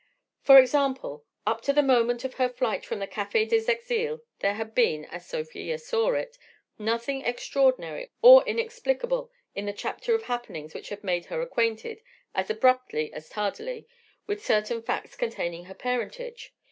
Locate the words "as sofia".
5.05-5.77